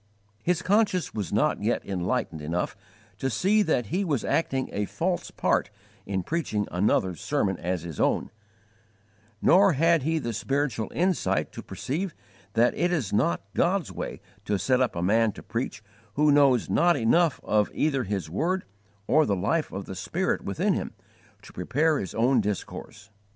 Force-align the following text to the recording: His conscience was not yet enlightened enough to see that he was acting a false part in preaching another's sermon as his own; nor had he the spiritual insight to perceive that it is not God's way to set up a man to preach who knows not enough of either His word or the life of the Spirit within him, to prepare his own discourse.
His 0.41 0.63
conscience 0.63 1.13
was 1.13 1.31
not 1.31 1.61
yet 1.61 1.85
enlightened 1.85 2.41
enough 2.41 2.75
to 3.19 3.29
see 3.29 3.61
that 3.61 3.85
he 3.93 4.03
was 4.03 4.25
acting 4.25 4.67
a 4.73 4.85
false 4.85 5.29
part 5.29 5.69
in 6.07 6.23
preaching 6.23 6.67
another's 6.71 7.21
sermon 7.21 7.55
as 7.59 7.83
his 7.83 7.99
own; 7.99 8.31
nor 9.43 9.73
had 9.73 10.01
he 10.01 10.17
the 10.17 10.33
spiritual 10.33 10.91
insight 10.95 11.51
to 11.51 11.61
perceive 11.61 12.15
that 12.53 12.73
it 12.73 12.91
is 12.91 13.13
not 13.13 13.45
God's 13.53 13.91
way 13.91 14.19
to 14.45 14.57
set 14.57 14.81
up 14.81 14.95
a 14.95 15.03
man 15.03 15.33
to 15.33 15.43
preach 15.43 15.83
who 16.15 16.31
knows 16.31 16.67
not 16.67 16.95
enough 16.97 17.39
of 17.43 17.69
either 17.71 18.03
His 18.03 18.27
word 18.27 18.63
or 19.05 19.27
the 19.27 19.35
life 19.35 19.71
of 19.71 19.85
the 19.85 19.93
Spirit 19.93 20.43
within 20.43 20.73
him, 20.73 20.93
to 21.43 21.53
prepare 21.53 21.99
his 21.99 22.15
own 22.15 22.41
discourse. 22.41 23.11